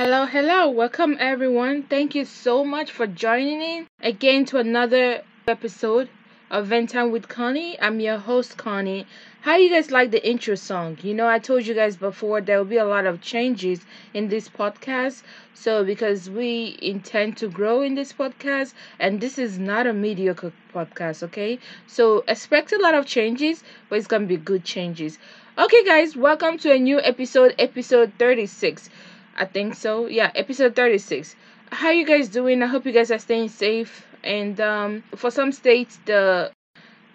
[0.00, 1.82] Hello, hello, welcome everyone.
[1.82, 6.08] Thank you so much for joining in again to another episode
[6.50, 7.78] of Vent Time with Connie.
[7.78, 9.06] I'm your host, Connie.
[9.42, 10.96] How you guys like the intro song?
[11.02, 13.80] You know, I told you guys before there will be a lot of changes
[14.14, 15.22] in this podcast.
[15.52, 20.54] So, because we intend to grow in this podcast, and this is not a mediocre
[20.74, 21.58] podcast, okay?
[21.86, 25.18] So, expect a lot of changes, but it's gonna be good changes.
[25.58, 28.88] Okay, guys, welcome to a new episode, episode 36.
[29.36, 30.06] I think so.
[30.06, 31.34] Yeah, episode 36.
[31.72, 32.62] How you guys doing?
[32.62, 34.06] I hope you guys are staying safe.
[34.22, 36.50] And um, for some states, the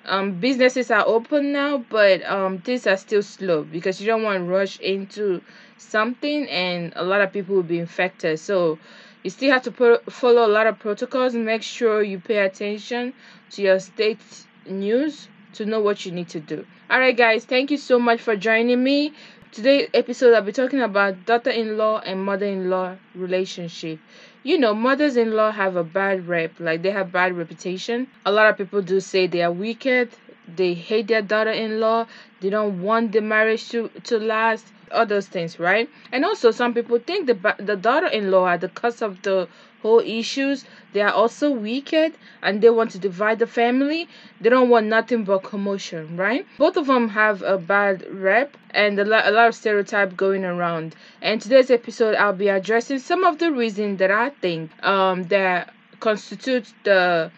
[0.05, 4.39] um, businesses are open now, but um, things are still slow because you don't want
[4.39, 5.41] to rush into
[5.77, 8.39] something, and a lot of people will be infected.
[8.39, 8.79] So
[9.23, 12.37] you still have to put, follow a lot of protocols and make sure you pay
[12.37, 13.13] attention
[13.51, 14.19] to your state
[14.67, 16.65] news to know what you need to do.
[16.89, 19.13] All right, guys, thank you so much for joining me.
[19.55, 23.99] Today's episode, I'll be talking about daughter-in-law and mother-in-law relationship.
[24.43, 28.07] You know, mothers-in-law have a bad rep, like they have bad reputation.
[28.25, 30.09] A lot of people do say they are wicked.
[30.53, 32.05] They hate their daughter-in-law.
[32.45, 34.67] They don't want the marriage to to last.
[34.91, 35.89] All those things, right?
[36.11, 39.47] And also, some people think the the daughter-in-law are the cause of the
[39.81, 40.63] whole issues.
[40.93, 44.07] They are also wicked and they want to divide the family.
[44.39, 46.45] They don't want nothing but commotion, right?
[46.59, 50.45] Both of them have a bad rep and a lot, a lot of stereotype going
[50.45, 50.95] around.
[51.23, 55.73] And today's episode, I'll be addressing some of the reasons that I think um, that
[55.99, 57.31] constitute the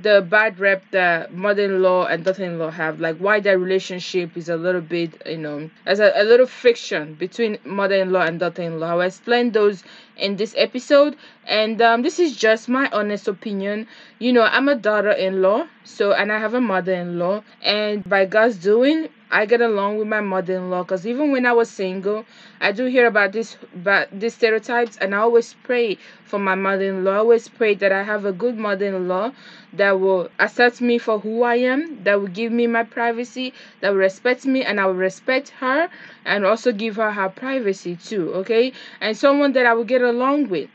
[0.00, 4.80] the bad rep that mother-in-law and daughter-in-law have like why their relationship is a little
[4.80, 8.86] bit you know as a, a little friction between mother-in-law and daughter-in-law.
[8.88, 9.84] I'll explain those
[10.16, 11.16] in this episode
[11.46, 13.86] and um, this is just my honest opinion
[14.18, 19.08] you know i'm a daughter-in-law so and i have a mother-in-law and by god's doing
[19.34, 22.24] I get along with my mother-in-law because even when I was single,
[22.60, 27.10] I do hear about this about these stereotypes, and I always pray for my mother-in-law.
[27.10, 29.32] I always pray that I have a good mother-in-law
[29.72, 33.90] that will accept me for who I am, that will give me my privacy, that
[33.90, 35.88] will respect me, and I will respect her,
[36.24, 38.32] and also give her her privacy too.
[38.34, 40.68] Okay, and someone that I will get along with.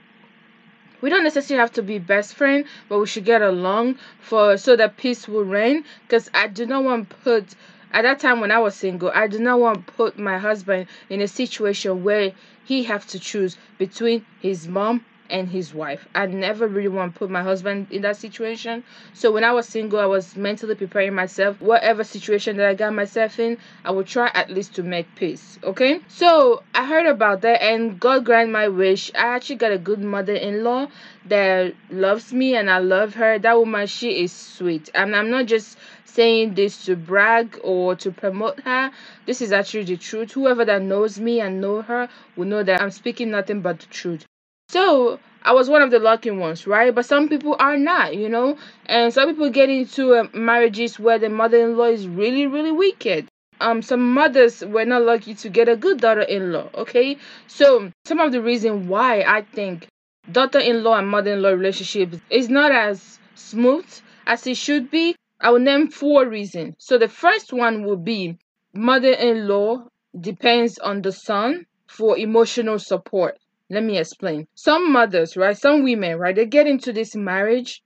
[1.02, 4.76] We don't necessarily have to be best friend but we should get along for so
[4.76, 5.86] that peace will reign.
[6.04, 7.56] Because i do not want put
[7.92, 11.22] at that time when I was single, I did not want put my husband in
[11.22, 16.08] a situation where he have to choose between his mom and his wife.
[16.16, 18.84] I never really want to put my husband in that situation.
[19.14, 21.62] So when I was single, I was mentally preparing myself.
[21.62, 25.60] Whatever situation that I got myself in, I would try at least to make peace.
[25.64, 26.02] Okay?
[26.08, 29.12] So I heard about that and God grant my wish.
[29.16, 30.88] I actually got a good mother-in-law
[31.26, 33.40] that loves me and I love her.
[33.40, 34.90] That woman, she is sweet.
[34.94, 38.92] And I'm not just saying this to brag or to promote her.
[39.26, 40.32] This is actually the truth.
[40.32, 43.86] Whoever that knows me and know her will know that I'm speaking nothing but the
[43.88, 44.26] truth.
[44.70, 46.94] So I was one of the lucky ones, right?
[46.94, 51.18] But some people are not, you know, and some people get into uh, marriages where
[51.18, 53.28] the mother-in-law is really, really wicked.
[53.60, 56.70] Um, some mothers were not lucky to get a good daughter-in-law.
[56.76, 59.88] Okay, so some of the reason why I think
[60.32, 63.88] daughter-in-law and mother-in-law relationship is not as smooth
[64.28, 65.16] as it should be.
[65.42, 66.76] I will name four reasons.
[66.78, 68.38] So the first one will be
[68.74, 69.88] mother-in-law
[70.20, 74.48] depends on the son for emotional support let me explain.
[74.56, 77.82] Some mothers, right, some women, right, they get into this marriage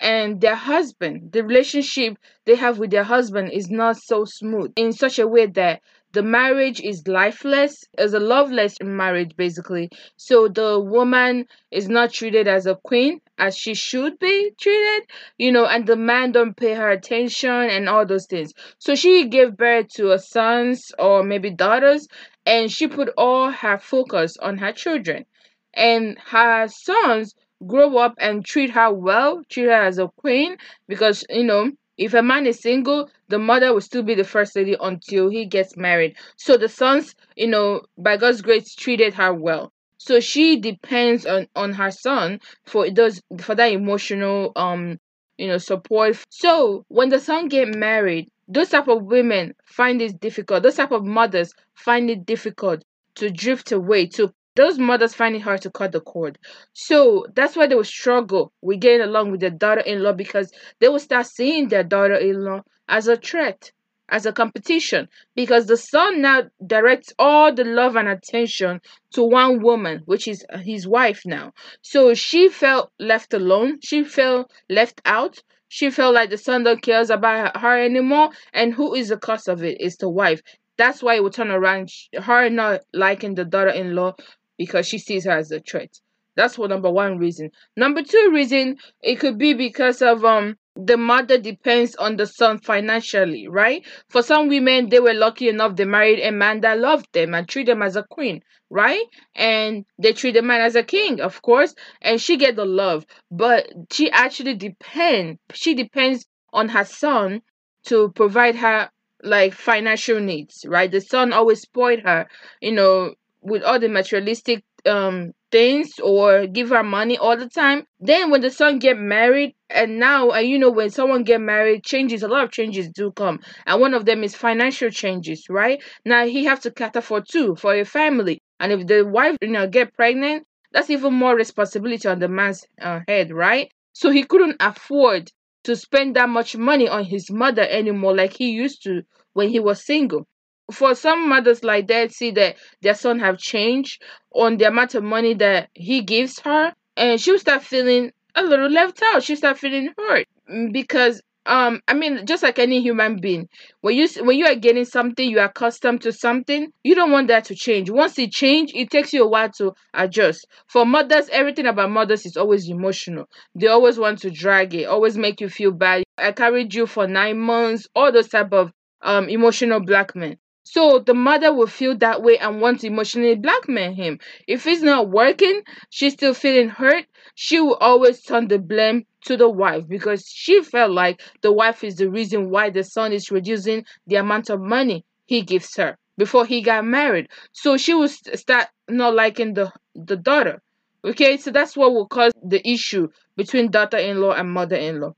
[0.00, 4.92] and their husband, the relationship they have with their husband is not so smooth in
[4.92, 5.80] such a way that
[6.12, 9.90] the marriage is lifeless, is a loveless marriage basically.
[10.16, 15.02] So the woman is not treated as a queen as she should be treated,
[15.36, 18.54] you know, and the man don't pay her attention and all those things.
[18.78, 22.08] So she gave birth to a sons or maybe daughters
[22.48, 25.26] and she put all her focus on her children.
[25.74, 27.34] And her sons
[27.66, 30.56] grow up and treat her well, treat her as a queen,
[30.88, 34.56] because you know, if a man is single, the mother will still be the first
[34.56, 36.16] lady until he gets married.
[36.36, 39.70] So the sons, you know, by God's grace, treated her well.
[39.98, 44.98] So she depends on on her son for those for that emotional um
[45.36, 46.16] you know support.
[46.30, 50.90] So when the son get married, those type of women find it difficult those type
[50.90, 52.82] of mothers find it difficult
[53.14, 56.36] to drift away to those mothers find it hard to cut the cord.
[56.72, 60.52] So that's why they will struggle with getting along with their daughter in law because
[60.80, 63.70] they will start seeing their daughter in law as a threat
[64.08, 68.80] as a competition because the son now directs all the love and attention
[69.12, 71.52] to one woman, which is uh, his wife now.
[71.82, 73.78] So she felt left alone.
[73.82, 75.42] She felt left out.
[75.68, 78.30] She felt like the son don't cares about her anymore.
[78.52, 79.80] And who is the cause of it?
[79.80, 80.42] Is the wife.
[80.76, 81.90] That's why it will turn around.
[82.14, 84.14] Her not liking the daughter-in-law
[84.58, 86.00] because she sees her as a threat.
[86.38, 87.50] That's for number one reason.
[87.76, 92.58] Number two reason, it could be because of um the mother depends on the son
[92.58, 93.84] financially, right?
[94.08, 97.48] For some women, they were lucky enough they married a man that loved them and
[97.48, 99.02] treat them as a queen, right?
[99.34, 103.04] And they treat the man as a king, of course, and she get the love.
[103.32, 107.42] But she actually depend she depends on her son
[107.86, 108.90] to provide her
[109.24, 110.90] like financial needs, right?
[110.90, 112.28] The son always spoiled her,
[112.60, 117.84] you know, with all the materialistic um things or give her money all the time.
[118.00, 121.84] Then when the son get married and now and you know when someone get married
[121.84, 123.40] changes a lot of changes do come.
[123.66, 125.82] And one of them is financial changes right?
[126.04, 128.40] Now he have to cater for two for a family.
[128.60, 132.66] And if the wife you know get pregnant that's even more responsibility on the man's
[132.80, 133.72] uh, head right?
[133.94, 135.30] So he couldn't afford
[135.64, 139.02] to spend that much money on his mother anymore like he used to
[139.32, 140.26] when he was single
[140.72, 144.02] for some mothers like that see that their son have changed
[144.34, 148.68] on the amount of money that he gives her and she'll start feeling a little
[148.68, 149.22] left out.
[149.22, 153.48] She'll start feeling hurt mm, because um i mean just like any human being
[153.80, 157.28] when you when you are getting something you are accustomed to something you don't want
[157.28, 157.88] that to change.
[157.90, 160.46] Once it change it takes you a while to adjust.
[160.68, 163.26] For mothers everything about mothers is always emotional.
[163.54, 166.04] They always want to drag it always make you feel bad.
[166.18, 170.34] I carried you for nine months all those type of um emotional blackmail
[170.70, 174.18] so the mother will feel that way and want to emotionally blackmail him.
[174.46, 179.36] If it's not working, she's still feeling hurt, she will always turn the blame to
[179.36, 183.30] the wife because she felt like the wife is the reason why the son is
[183.30, 187.28] reducing the amount of money he gives her before he got married.
[187.52, 190.60] So she will start not liking the the daughter.
[191.04, 195.14] Okay, so that's what will cause the issue between daughter-in-law and mother-in-law.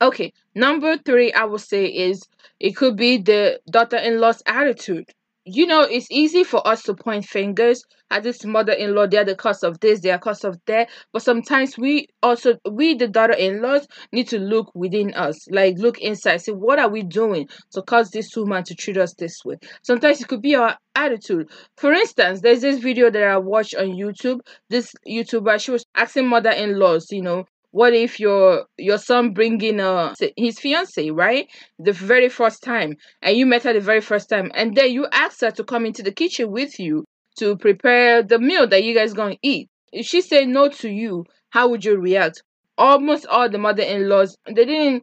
[0.00, 2.22] Okay, number three, I would say is
[2.60, 5.08] it could be the daughter-in-law's attitude.
[5.46, 9.08] You know, it's easy for us to point fingers at this mother-in-law.
[9.08, 10.88] They're the cause of this, they're the cause of that.
[11.12, 16.38] But sometimes we also, we the daughter-in-laws, need to look within us, like look inside,
[16.38, 19.56] say what are we doing to cause this woman to treat us this way.
[19.82, 21.50] Sometimes it could be our attitude.
[21.76, 24.40] For instance, there's this video that I watched on YouTube.
[24.70, 30.14] This YouTuber, she was asking mother-in-laws, you know, what if your your son bringing uh
[30.36, 31.48] his fiance right?
[31.80, 35.08] The very first time and you met her the very first time and then you
[35.10, 37.04] ask her to come into the kitchen with you
[37.40, 39.68] to prepare the meal that you guys gonna eat.
[39.92, 42.44] If she say no to you how would you react?
[42.78, 45.02] Almost all the mother-in-laws they didn't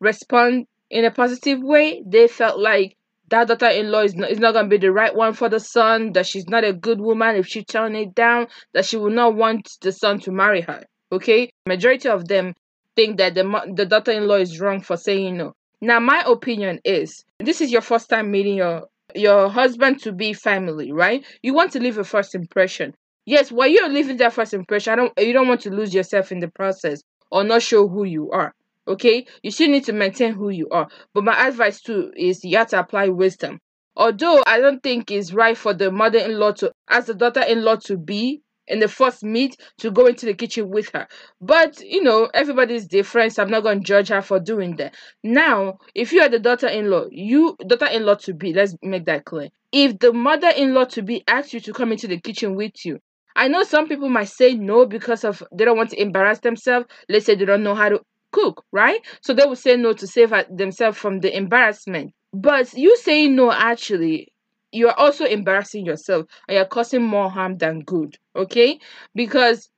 [0.00, 2.02] respond in a positive way.
[2.04, 2.96] They felt like
[3.28, 6.14] that daughter-in-law is not, is not going to be the right one for the son
[6.14, 9.36] that she's not a good woman if she turn it down that she will not
[9.36, 10.82] want the son to marry her
[11.12, 12.54] okay majority of them
[12.96, 13.44] think that the
[13.74, 15.54] the daughter-in-law is wrong for saying no.
[15.80, 20.32] Now my opinion is this is your first time meeting your your husband to be
[20.32, 21.24] family right?
[21.42, 22.94] You want to leave a first impression.
[23.26, 26.32] Yes while you're leaving that first impression i don't you don't want to lose yourself
[26.32, 28.52] in the process or not show who you are
[28.88, 29.26] okay?
[29.42, 30.88] You still need to maintain who you are.
[31.14, 33.60] But my advice too is you have to apply wisdom.
[33.96, 38.40] Although i don't think it's right for the mother-in-law to ask the daughter-in-law to be
[38.68, 41.06] in the first meet to go into the kitchen with her.
[41.40, 44.94] But you know, everybody's different, so I'm not gonna judge her for doing that.
[45.22, 49.48] Now, if you are the daughter-in-law, you daughter-in-law to be, let's make that clear.
[49.72, 52.98] If the mother-in-law to be asks you to come into the kitchen with you,
[53.36, 56.86] I know some people might say no because of they don't want to embarrass themselves.
[57.08, 58.00] Let's say they don't know how to
[58.32, 59.00] cook, right?
[59.22, 62.12] So they will say no to save themselves from the embarrassment.
[62.32, 64.32] But you saying no actually
[64.72, 68.78] you are also embarrassing yourself and you're causing more harm than good okay?
[69.14, 69.68] Because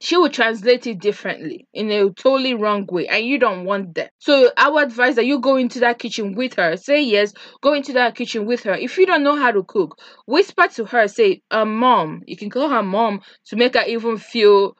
[0.00, 4.12] she will translate it differently in a totally wrong way and you don't want that.
[4.18, 7.72] So i would advise that you go into that kitchen with her say yes go
[7.74, 8.74] into that kitchen with her.
[8.74, 12.50] If you don't know how to cook whisper to her say um mom you can
[12.50, 14.76] call her mom to make her even feel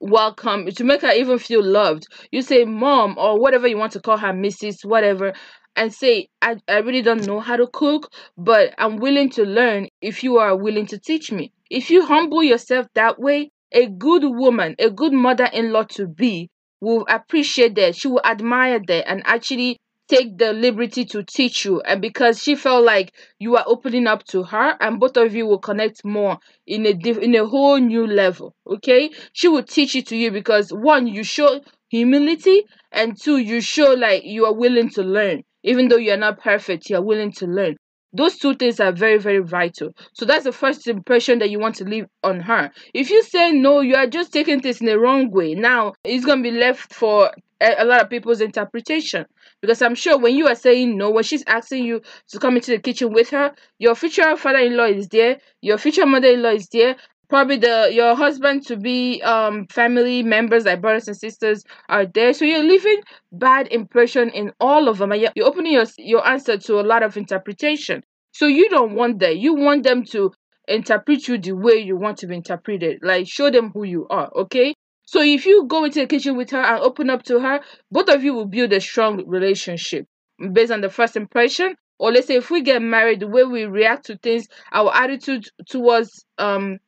[0.00, 2.06] welcome to make her even feel loved.
[2.32, 5.32] You say mom or whatever you want to call her mrs whatever
[5.76, 9.88] and say I, I really don't know how to cook but i'm willing to learn
[10.00, 11.52] if you are willing to teach me.
[11.70, 17.06] If you humble yourself that way a good woman a good mother-in-law to be will
[17.08, 17.96] appreciate that.
[17.96, 19.78] She will admire that and actually
[20.08, 21.80] take the liberty to teach you.
[21.80, 25.46] And because she felt like you are opening up to her and both of you
[25.46, 29.10] will connect more in a diff- in a whole new level okay?
[29.32, 33.92] She will teach it to you because one you show humility and two you show
[33.94, 37.76] like you are willing to learn even though you're not perfect you're willing to learn.
[38.12, 39.90] Those two things are very very vital.
[40.14, 42.70] So that's the first impression that you want to leave on her.
[42.94, 45.54] If you say no you are just taking this in the wrong way.
[45.54, 47.30] Now it's going to be left for
[47.60, 49.26] a, lot of people's interpretation.
[49.60, 52.70] Because i'm sure when you are saying no when she's asking you to come into
[52.70, 56.96] the kitchen with her your future father-in-law is there your future mother-in-law is there
[57.28, 62.32] probably the your husband to be um family members like brothers and sisters are there.
[62.32, 63.00] So you're leaving
[63.32, 67.02] bad impression in all of them and you're, opening your your answer to a lot
[67.02, 68.02] of interpretation.
[68.32, 69.38] So you don't want that.
[69.38, 70.32] You want them to
[70.68, 74.30] interpret you the way you want to be interpreted like show them who you are
[74.34, 74.74] okay?
[75.04, 78.08] So if you go into the kitchen with her and open up to her both
[78.08, 80.06] of you will build a strong relationship
[80.52, 81.76] based on the first impression.
[81.98, 85.44] Or let's say if we get married the way we react to things our attitude
[85.68, 86.78] towards um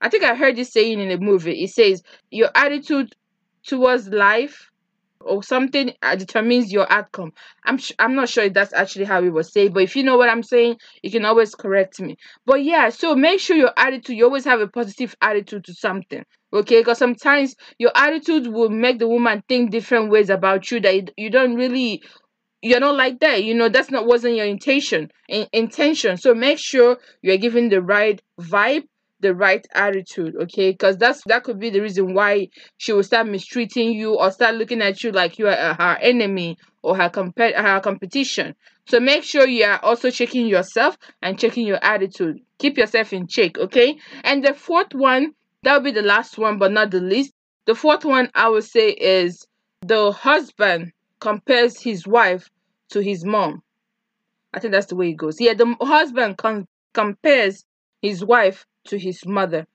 [0.00, 1.62] I think I heard this saying in a movie.
[1.62, 3.14] It says your attitude
[3.64, 4.70] towards life
[5.20, 7.32] or something uh, determines your outcome.
[7.64, 10.16] I'm I'm not sure if that's actually how it was said, but if you know
[10.16, 12.16] what I'm saying, you can always correct me.
[12.46, 16.24] But yeah, so make sure your attitude you always have a positive attitude to something.
[16.52, 20.94] Okay, because sometimes your attitude will make the woman think different ways about you that
[20.94, 22.02] you, you don't really
[22.62, 26.58] you're not like that you know that's not wasn't your intention in, intention so make
[26.58, 28.82] sure you're giving the right vibe
[29.20, 30.70] the right attitude okay?
[30.70, 34.54] Because that's that could be the reason why she will start mistreating you or start
[34.54, 38.54] looking at you like you are uh, her enemy or her compet her competition.
[38.86, 42.38] So make sure you are also checking yourself and checking your attitude.
[42.58, 43.98] Keep yourself in check okay?
[44.24, 47.32] And the fourth one that'll be the last one but not the least.
[47.66, 49.46] The fourth one i would say is
[49.82, 52.48] the husband compares his wife
[52.90, 53.62] to his mom.
[54.54, 55.40] I think that's the way it goes.
[55.40, 57.64] Yeah the husband com- compares
[58.00, 59.66] his wife to his mother.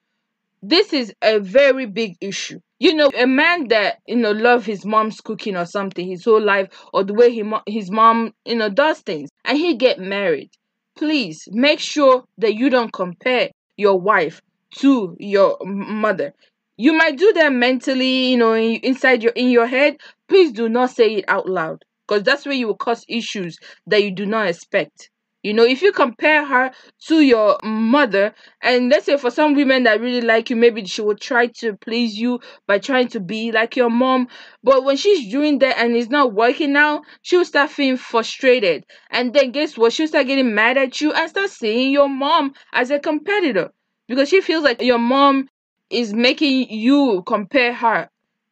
[0.61, 2.59] This is a very big issue.
[2.79, 6.41] You know, a man that you know love his mom's cooking or something his whole
[6.41, 10.51] life, or the way he his mom you know does things, and he get married.
[10.97, 14.41] Please make sure that you don't compare your wife
[14.77, 16.33] to your mother.
[16.77, 19.97] You might do that mentally, you know, inside your in your head.
[20.27, 24.03] Please do not say it out loud, because that's where you will cause issues that
[24.03, 25.09] you do not expect.
[25.43, 26.71] You know, if you compare her
[27.07, 31.01] to your mother, and let's say for some women that really like you, maybe she
[31.01, 34.29] will try to please you by trying to be like your mom.
[34.63, 38.85] But when she's doing that and it's not working now, she'll start feeling frustrated.
[39.11, 39.93] And then guess what?
[39.93, 43.71] She'll start getting mad at you and start seeing your mom as a competitor
[44.07, 45.49] because she feels like your mom
[45.89, 48.09] is making you compare her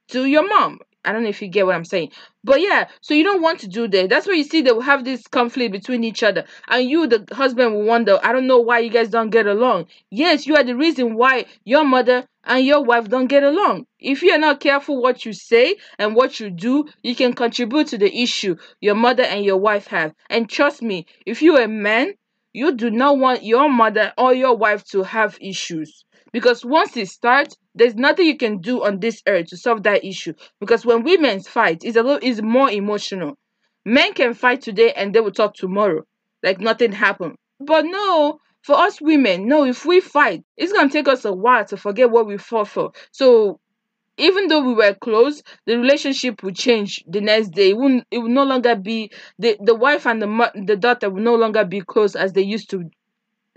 [0.10, 0.80] to your mom.
[1.04, 2.12] I don't know if you get what I'm saying.
[2.44, 4.10] But yeah, so you don't want to do that.
[4.10, 6.46] That's where you see they will have this conflict between each other.
[6.68, 9.88] And you, the husband, will wonder, I don't know why you guys don't get along.
[10.10, 13.86] Yes, you are the reason why your mother and your wife don't get along.
[14.00, 17.88] If you are not careful what you say and what you do, you can contribute
[17.88, 20.14] to the issue your mother and your wife have.
[20.30, 22.14] And trust me, if you're a man,
[22.54, 26.04] you do not want your mother or your wife to have issues.
[26.34, 30.04] Because once it starts, there's nothing you can do on this earth to solve that
[30.06, 30.34] issue.
[30.60, 33.38] Because when women fight, it's a little is more emotional.
[33.86, 36.04] Men can fight today and they will talk tomorrow,
[36.44, 37.36] like nothing happened.
[37.60, 41.66] But no, for us women, no, if we fight, it's gonna take us a while
[41.66, 42.92] to forget what we fought for.
[43.12, 43.60] So
[44.18, 47.70] even though we were close, the relationship will change the next day.
[47.72, 51.22] It will it will no longer be the the wife and the the daughter will
[51.24, 52.90] no longer be close as they used to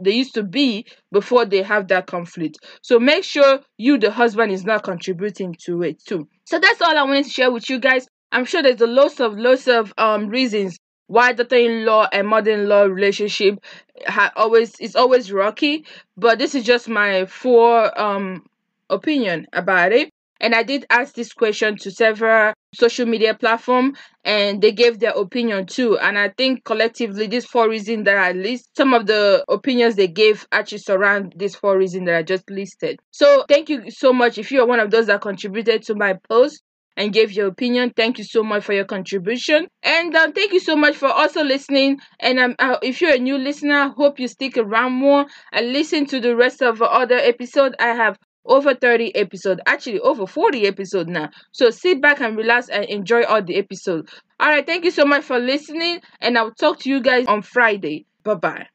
[0.03, 2.59] they used to be before they have that conflict.
[2.83, 6.29] So make sure you, the husband, is not contributing to it too.
[6.45, 8.07] So that's all I wanted to share with you guys.
[8.33, 13.59] I'm sure there's a lots of lots of um reasons why daughter-in-law and mother-in-law relationship
[14.07, 15.85] ha- always is always rocky,
[16.17, 18.45] but this is just my four um
[18.91, 20.11] opinion about it.
[20.41, 25.13] And I did ask this question to several social media platform and they gave their
[25.13, 25.99] opinion too.
[25.99, 30.09] And I think collectively these four reasons that I list, some of the opinions they
[30.09, 32.99] gave actually surround these four reasons that I just listed.
[33.11, 36.63] So thank you so much if you're one of those that contributed to my post
[36.97, 37.93] and gave your opinion.
[37.97, 39.67] Thank you so much for your contribution.
[39.83, 42.01] And um, thank you so much for also listening.
[42.21, 46.07] And um, uh, if you're a new listener, hope you stick around more and listen
[46.07, 50.67] to the rest of the other episode I have over 30 episodes actually over 40
[50.67, 54.85] episodes now so sit back and relax and enjoy all the episodes all right thank
[54.85, 58.67] you so much for listening and i'll talk to you guys on friday bye bye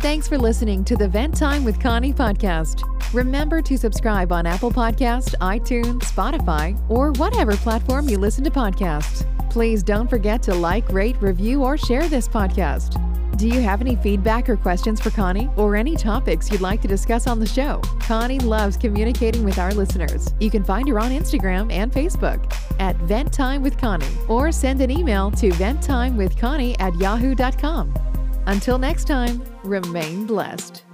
[0.00, 2.82] Thanks for listening to the Vent Time with Connie podcast.
[3.12, 9.26] Remember to subscribe on Apple Podcast, iTunes, Spotify, or whatever platform you listen to podcasts.
[9.50, 13.09] Please don't forget to like, rate, review, or share this podcast.
[13.40, 16.88] Do you have any feedback or questions for Connie or any topics you'd like to
[16.88, 17.80] discuss on the show?
[18.00, 20.34] Connie loves communicating with our listeners.
[20.40, 24.82] You can find her on Instagram and Facebook at Vent Time with Connie or send
[24.82, 27.94] an email to venttimewithconnie at yahoo.com.
[28.44, 30.89] Until next time, remain blessed.